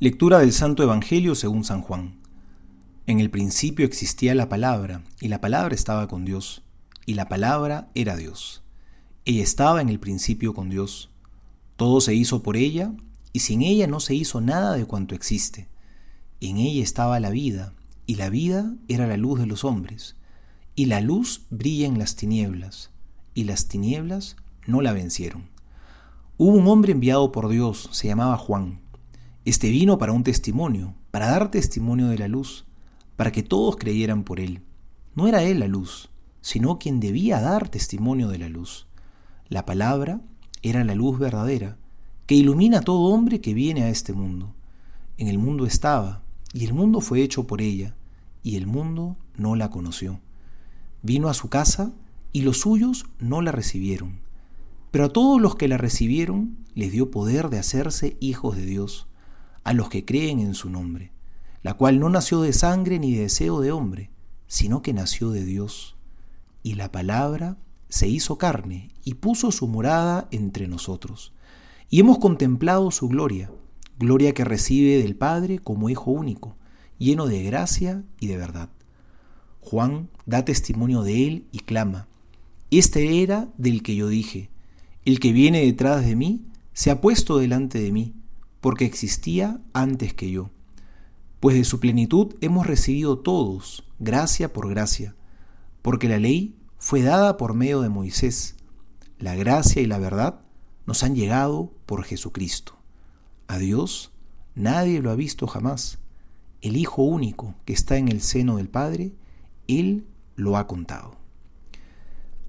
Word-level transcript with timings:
Lectura 0.00 0.38
del 0.38 0.52
Santo 0.52 0.84
Evangelio 0.84 1.34
según 1.34 1.64
San 1.64 1.82
Juan. 1.82 2.20
En 3.08 3.18
el 3.18 3.30
principio 3.30 3.84
existía 3.84 4.32
la 4.36 4.48
palabra, 4.48 5.02
y 5.20 5.26
la 5.26 5.40
palabra 5.40 5.74
estaba 5.74 6.06
con 6.06 6.24
Dios, 6.24 6.62
y 7.04 7.14
la 7.14 7.28
palabra 7.28 7.90
era 7.96 8.16
Dios. 8.16 8.62
Ella 9.24 9.42
estaba 9.42 9.80
en 9.80 9.88
el 9.88 9.98
principio 9.98 10.54
con 10.54 10.70
Dios. 10.70 11.10
Todo 11.74 12.00
se 12.00 12.14
hizo 12.14 12.44
por 12.44 12.56
ella, 12.56 12.92
y 13.32 13.40
sin 13.40 13.60
ella 13.60 13.88
no 13.88 13.98
se 13.98 14.14
hizo 14.14 14.40
nada 14.40 14.74
de 14.74 14.84
cuanto 14.84 15.16
existe. 15.16 15.66
En 16.40 16.58
ella 16.58 16.84
estaba 16.84 17.18
la 17.18 17.30
vida, 17.30 17.74
y 18.06 18.14
la 18.14 18.30
vida 18.30 18.72
era 18.86 19.08
la 19.08 19.16
luz 19.16 19.40
de 19.40 19.46
los 19.46 19.64
hombres. 19.64 20.14
Y 20.76 20.84
la 20.84 21.00
luz 21.00 21.44
brilla 21.50 21.88
en 21.88 21.98
las 21.98 22.14
tinieblas, 22.14 22.92
y 23.34 23.42
las 23.42 23.66
tinieblas 23.66 24.36
no 24.64 24.80
la 24.80 24.92
vencieron. 24.92 25.48
Hubo 26.36 26.56
un 26.56 26.68
hombre 26.68 26.92
enviado 26.92 27.32
por 27.32 27.48
Dios, 27.48 27.88
se 27.90 28.06
llamaba 28.06 28.36
Juan 28.36 28.86
este 29.48 29.70
vino 29.70 29.96
para 29.96 30.12
un 30.12 30.24
testimonio, 30.24 30.94
para 31.10 31.30
dar 31.30 31.50
testimonio 31.50 32.08
de 32.08 32.18
la 32.18 32.28
luz, 32.28 32.66
para 33.16 33.32
que 33.32 33.42
todos 33.42 33.76
creyeran 33.76 34.22
por 34.22 34.40
él. 34.40 34.60
No 35.14 35.26
era 35.26 35.42
él 35.42 35.60
la 35.60 35.68
luz, 35.68 36.10
sino 36.42 36.78
quien 36.78 37.00
debía 37.00 37.40
dar 37.40 37.70
testimonio 37.70 38.28
de 38.28 38.36
la 38.36 38.50
luz. 38.50 38.88
La 39.48 39.64
palabra 39.64 40.20
era 40.60 40.84
la 40.84 40.94
luz 40.94 41.18
verdadera, 41.18 41.78
que 42.26 42.34
ilumina 42.34 42.80
a 42.80 42.82
todo 42.82 43.14
hombre 43.14 43.40
que 43.40 43.54
viene 43.54 43.84
a 43.84 43.88
este 43.88 44.12
mundo. 44.12 44.54
En 45.16 45.28
el 45.28 45.38
mundo 45.38 45.64
estaba, 45.64 46.22
y 46.52 46.66
el 46.66 46.74
mundo 46.74 47.00
fue 47.00 47.22
hecho 47.22 47.46
por 47.46 47.62
ella, 47.62 47.96
y 48.42 48.56
el 48.56 48.66
mundo 48.66 49.16
no 49.34 49.56
la 49.56 49.70
conoció. 49.70 50.20
Vino 51.02 51.30
a 51.30 51.34
su 51.34 51.48
casa, 51.48 51.92
y 52.34 52.42
los 52.42 52.58
suyos 52.58 53.06
no 53.18 53.40
la 53.40 53.52
recibieron. 53.52 54.20
Pero 54.90 55.06
a 55.06 55.08
todos 55.08 55.40
los 55.40 55.56
que 55.56 55.68
la 55.68 55.78
recibieron 55.78 56.58
les 56.74 56.92
dio 56.92 57.10
poder 57.10 57.48
de 57.48 57.58
hacerse 57.58 58.18
hijos 58.20 58.54
de 58.54 58.66
Dios 58.66 59.07
a 59.68 59.74
los 59.74 59.90
que 59.90 60.06
creen 60.06 60.38
en 60.38 60.54
su 60.54 60.70
nombre, 60.70 61.12
la 61.62 61.74
cual 61.74 62.00
no 62.00 62.08
nació 62.08 62.40
de 62.40 62.54
sangre 62.54 62.98
ni 62.98 63.12
de 63.12 63.24
deseo 63.24 63.60
de 63.60 63.70
hombre, 63.70 64.10
sino 64.46 64.80
que 64.80 64.94
nació 64.94 65.28
de 65.28 65.44
Dios. 65.44 65.94
Y 66.62 66.76
la 66.76 66.90
palabra 66.90 67.58
se 67.90 68.08
hizo 68.08 68.38
carne 68.38 68.88
y 69.04 69.16
puso 69.16 69.52
su 69.52 69.68
morada 69.68 70.26
entre 70.30 70.68
nosotros. 70.68 71.34
Y 71.90 72.00
hemos 72.00 72.16
contemplado 72.16 72.90
su 72.90 73.08
gloria, 73.08 73.50
gloria 73.98 74.32
que 74.32 74.42
recibe 74.42 75.02
del 75.02 75.16
Padre 75.16 75.58
como 75.58 75.90
Hijo 75.90 76.12
único, 76.12 76.56
lleno 76.96 77.26
de 77.26 77.42
gracia 77.42 78.04
y 78.20 78.28
de 78.28 78.38
verdad. 78.38 78.70
Juan 79.60 80.08
da 80.24 80.46
testimonio 80.46 81.02
de 81.02 81.28
él 81.28 81.46
y 81.52 81.58
clama, 81.58 82.08
Este 82.70 83.22
era 83.22 83.50
del 83.58 83.82
que 83.82 83.94
yo 83.94 84.08
dije, 84.08 84.48
el 85.04 85.20
que 85.20 85.32
viene 85.32 85.60
detrás 85.60 86.06
de 86.06 86.16
mí 86.16 86.46
se 86.72 86.90
ha 86.90 87.02
puesto 87.02 87.36
delante 87.36 87.78
de 87.78 87.92
mí 87.92 88.14
porque 88.60 88.84
existía 88.84 89.60
antes 89.72 90.14
que 90.14 90.30
yo. 90.30 90.50
Pues 91.40 91.56
de 91.56 91.64
su 91.64 91.80
plenitud 91.80 92.34
hemos 92.40 92.66
recibido 92.66 93.18
todos, 93.18 93.84
gracia 93.98 94.52
por 94.52 94.68
gracia, 94.68 95.14
porque 95.82 96.08
la 96.08 96.18
ley 96.18 96.56
fue 96.78 97.02
dada 97.02 97.36
por 97.36 97.54
medio 97.54 97.80
de 97.80 97.88
Moisés. 97.88 98.56
La 99.18 99.34
gracia 99.34 99.82
y 99.82 99.86
la 99.86 99.98
verdad 99.98 100.40
nos 100.86 101.02
han 101.02 101.14
llegado 101.14 101.72
por 101.86 102.04
Jesucristo. 102.04 102.76
A 103.46 103.58
Dios 103.58 104.12
nadie 104.54 105.00
lo 105.00 105.10
ha 105.10 105.14
visto 105.14 105.46
jamás. 105.46 105.98
El 106.60 106.76
Hijo 106.76 107.02
único 107.02 107.54
que 107.64 107.72
está 107.72 107.98
en 107.98 108.08
el 108.08 108.20
seno 108.20 108.56
del 108.56 108.68
Padre, 108.68 109.12
Él 109.68 110.06
lo 110.34 110.56
ha 110.56 110.66
contado. 110.66 111.16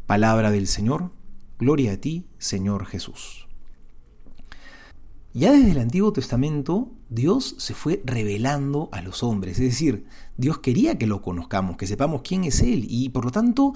Palabra 0.07 0.49
del 0.49 0.67
Señor, 0.67 1.11
gloria 1.59 1.93
a 1.93 1.97
ti, 1.97 2.25
Señor 2.39 2.85
Jesús. 2.87 3.48
Ya 5.33 5.52
desde 5.52 5.72
el 5.72 5.77
Antiguo 5.77 6.11
Testamento, 6.11 6.89
Dios 7.09 7.55
se 7.59 7.75
fue 7.75 8.02
revelando 8.03 8.89
a 8.91 9.02
los 9.02 9.22
hombres, 9.22 9.59
es 9.59 9.66
decir, 9.66 10.05
Dios 10.38 10.58
quería 10.58 10.97
que 10.97 11.05
lo 11.05 11.21
conozcamos, 11.21 11.77
que 11.77 11.86
sepamos 11.86 12.23
quién 12.23 12.45
es 12.45 12.61
Él, 12.61 12.88
y 12.89 13.09
por 13.09 13.25
lo 13.25 13.31
tanto, 13.31 13.73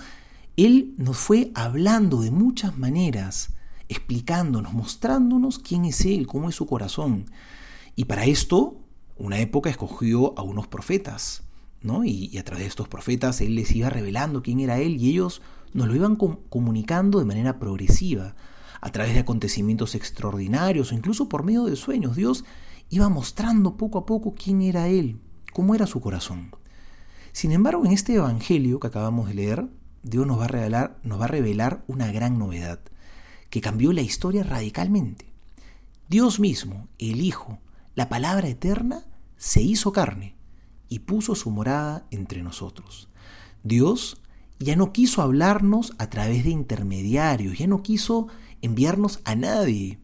Él 0.58 0.96
nos 0.98 1.18
fue 1.18 1.52
hablando 1.54 2.22
de 2.22 2.32
muchas 2.32 2.78
maneras, 2.80 3.52
explicándonos, 3.88 4.74
mostrándonos 4.74 5.60
quién 5.60 5.86
es 5.86 6.04
Él, 6.06 6.26
cómo 6.26 6.50
es 6.50 6.56
su 6.56 6.66
corazón. 6.66 7.26
Y 7.96 8.06
para 8.06 8.26
esto, 8.26 8.80
una 9.16 9.38
época 9.40 9.70
escogió 9.70 10.38
a 10.40 10.42
unos 10.42 10.68
profetas, 10.68 11.44
¿no? 11.84 12.04
Y, 12.04 12.36
a 12.40 12.44
través 12.44 12.64
de 12.64 12.70
estos 12.70 12.88
profetas 12.88 13.42
Él 13.42 13.54
les 13.54 13.72
iba 13.76 13.92
revelando 13.92 14.42
quién 14.42 14.60
era 14.60 14.80
Él, 14.80 14.98
y 14.98 15.12
ellos 15.12 15.44
nos 15.72 15.88
lo 15.88 15.96
iban 15.96 16.16
comunicando 16.16 17.20
de 17.20 17.26
manera 17.26 17.60
progresiva 17.60 18.36
a 18.84 18.92
través 18.92 19.14
de 19.14 19.22
acontecimientos 19.22 19.96
extraordinarios 19.96 20.92
o 20.92 20.96
incluso 20.96 21.30
por 21.30 21.46
medio 21.46 21.64
de 21.64 21.78
sueños. 21.78 22.18
Dios 22.18 22.44
iba 22.90 23.08
mostrando 23.08 23.78
poco 23.78 23.98
a 23.98 24.06
poco 24.06 24.36
quién 24.36 24.62
era 24.62 24.90
Él, 24.90 25.22
cómo 25.54 25.74
era 25.74 25.88
su 25.88 26.02
corazón. 26.02 26.54
Sin 27.32 27.54
embargo, 27.54 27.86
en 27.86 27.94
este 27.94 28.16
Evangelio 28.16 28.82
que 28.82 28.88
acabamos 28.88 29.30
de 29.30 29.36
leer, 29.36 29.70
Dios 30.04 30.28
nos 30.28 30.38
va 30.38 30.46
a 30.46 30.50
revelar, 30.50 31.00
nos 31.04 31.18
va 31.18 31.26
a 31.26 31.30
revelar 31.30 31.86
una 31.88 32.12
gran 32.12 32.38
novedad, 32.38 32.82
que 33.50 33.62
cambió 33.62 33.94
la 33.94 34.02
historia 34.02 34.44
radicalmente. 34.44 35.32
Dios 36.10 36.42
mismo, 36.42 36.90
el 37.00 37.22
Hijo, 37.22 37.60
la 37.96 38.10
palabra 38.10 38.50
eterna, 38.50 39.06
se 39.38 39.62
hizo 39.62 39.94
carne 39.94 40.36
y 40.90 41.00
puso 41.00 41.36
su 41.36 41.52
morada 41.52 42.06
entre 42.12 42.44
nosotros. 42.44 43.08
Dios 43.64 44.22
ya 44.60 44.76
no 44.76 44.92
quiso 44.92 45.22
hablarnos 45.22 45.94
a 46.00 46.10
través 46.10 46.44
de 46.44 46.50
intermediarios, 46.50 47.58
ya 47.58 47.68
no 47.68 47.82
quiso 47.82 48.28
enviarnos 48.64 49.20
a 49.26 49.36
nadie, 49.36 50.00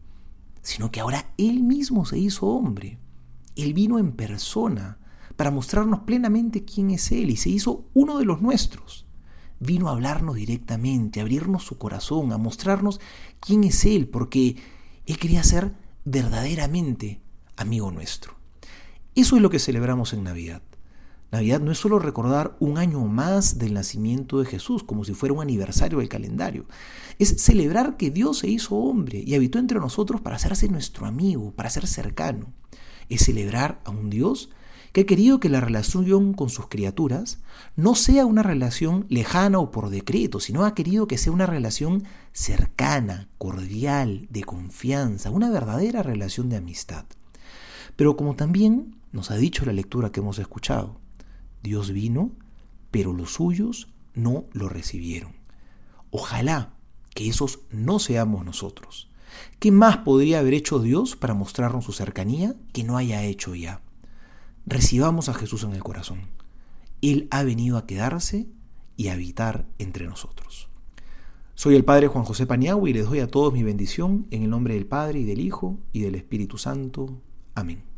sino 0.62 0.92
que 0.92 1.00
ahora 1.00 1.32
Él 1.38 1.62
mismo 1.62 2.04
se 2.04 2.18
hizo 2.18 2.46
hombre. 2.46 2.98
Él 3.56 3.74
vino 3.74 3.98
en 3.98 4.12
persona 4.12 4.98
para 5.36 5.50
mostrarnos 5.50 6.00
plenamente 6.00 6.64
quién 6.66 6.90
es 6.90 7.10
Él 7.10 7.30
y 7.30 7.36
se 7.36 7.48
hizo 7.48 7.86
uno 7.94 8.18
de 8.18 8.26
los 8.26 8.42
nuestros. 8.42 9.06
Vino 9.58 9.88
a 9.88 9.92
hablarnos 9.92 10.36
directamente, 10.36 11.20
a 11.20 11.22
abrirnos 11.22 11.64
su 11.64 11.78
corazón, 11.78 12.32
a 12.32 12.38
mostrarnos 12.38 13.00
quién 13.40 13.64
es 13.64 13.84
Él, 13.86 14.06
porque 14.06 14.56
Él 15.06 15.18
quería 15.18 15.42
ser 15.42 15.74
verdaderamente 16.04 17.22
amigo 17.56 17.90
nuestro. 17.90 18.34
Eso 19.14 19.36
es 19.36 19.42
lo 19.42 19.48
que 19.48 19.58
celebramos 19.58 20.12
en 20.12 20.22
Navidad. 20.22 20.62
Navidad 21.30 21.60
no 21.60 21.70
es 21.70 21.78
solo 21.78 22.00
recordar 22.00 22.56
un 22.58 22.76
año 22.76 23.00
más 23.04 23.58
del 23.58 23.74
nacimiento 23.74 24.40
de 24.40 24.46
Jesús, 24.46 24.82
como 24.82 25.04
si 25.04 25.14
fuera 25.14 25.32
un 25.32 25.40
aniversario 25.40 25.98
del 25.98 26.08
calendario. 26.08 26.66
Es 27.18 27.40
celebrar 27.40 27.96
que 27.96 28.10
Dios 28.10 28.38
se 28.38 28.48
hizo 28.48 28.74
hombre 28.74 29.22
y 29.24 29.34
habitó 29.34 29.58
entre 29.58 29.78
nosotros 29.78 30.20
para 30.20 30.36
hacerse 30.36 30.68
nuestro 30.68 31.06
amigo, 31.06 31.52
para 31.52 31.70
ser 31.70 31.86
cercano. 31.86 32.52
Es 33.08 33.24
celebrar 33.24 33.80
a 33.84 33.90
un 33.90 34.10
Dios 34.10 34.50
que 34.92 35.02
ha 35.02 35.06
querido 35.06 35.38
que 35.38 35.48
la 35.48 35.60
relación 35.60 36.32
con 36.32 36.50
sus 36.50 36.66
criaturas 36.66 37.38
no 37.76 37.94
sea 37.94 38.26
una 38.26 38.42
relación 38.42 39.06
lejana 39.08 39.60
o 39.60 39.70
por 39.70 39.90
decreto, 39.90 40.40
sino 40.40 40.64
ha 40.64 40.74
querido 40.74 41.06
que 41.06 41.18
sea 41.18 41.32
una 41.32 41.46
relación 41.46 42.04
cercana, 42.32 43.28
cordial, 43.38 44.26
de 44.30 44.42
confianza, 44.42 45.30
una 45.30 45.48
verdadera 45.48 46.02
relación 46.02 46.48
de 46.48 46.56
amistad. 46.56 47.04
Pero 47.94 48.16
como 48.16 48.34
también 48.34 48.96
nos 49.12 49.30
ha 49.30 49.36
dicho 49.36 49.64
la 49.64 49.72
lectura 49.72 50.10
que 50.10 50.20
hemos 50.20 50.40
escuchado, 50.40 50.98
Dios 51.62 51.92
vino, 51.92 52.32
pero 52.90 53.12
los 53.12 53.34
suyos 53.34 53.88
no 54.14 54.44
lo 54.52 54.68
recibieron. 54.68 55.32
Ojalá 56.10 56.74
que 57.14 57.28
esos 57.28 57.60
no 57.70 57.98
seamos 57.98 58.44
nosotros. 58.44 59.08
¿Qué 59.58 59.70
más 59.70 59.98
podría 59.98 60.40
haber 60.40 60.54
hecho 60.54 60.80
Dios 60.80 61.16
para 61.16 61.34
mostrarnos 61.34 61.84
su 61.84 61.92
cercanía 61.92 62.54
que 62.72 62.84
no 62.84 62.96
haya 62.96 63.22
hecho 63.24 63.54
ya? 63.54 63.80
Recibamos 64.66 65.28
a 65.28 65.34
Jesús 65.34 65.64
en 65.64 65.72
el 65.72 65.82
corazón. 65.82 66.22
Él 67.02 67.28
ha 67.30 67.42
venido 67.42 67.76
a 67.76 67.86
quedarse 67.86 68.48
y 68.96 69.08
a 69.08 69.14
habitar 69.14 69.66
entre 69.78 70.06
nosotros. 70.06 70.68
Soy 71.54 71.76
el 71.76 71.84
Padre 71.84 72.08
Juan 72.08 72.24
José 72.24 72.46
Paniagua 72.46 72.88
y 72.88 72.92
les 72.92 73.06
doy 73.06 73.20
a 73.20 73.28
todos 73.28 73.52
mi 73.52 73.62
bendición 73.62 74.26
en 74.30 74.42
el 74.42 74.50
nombre 74.50 74.74
del 74.74 74.86
Padre 74.86 75.20
y 75.20 75.24
del 75.24 75.40
Hijo 75.40 75.78
y 75.92 76.00
del 76.00 76.14
Espíritu 76.14 76.58
Santo. 76.58 77.20
Amén. 77.54 77.89